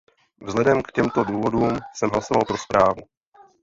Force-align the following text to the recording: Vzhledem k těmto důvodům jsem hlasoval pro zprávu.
Vzhledem 0.41 0.81
k 0.83 0.91
těmto 0.91 1.23
důvodům 1.23 1.79
jsem 1.95 2.09
hlasoval 2.09 2.43
pro 2.45 2.57
zprávu. 2.57 3.01